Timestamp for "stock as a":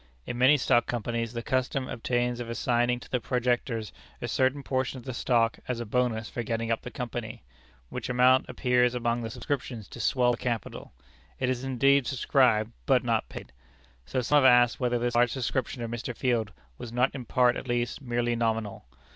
5.13-5.85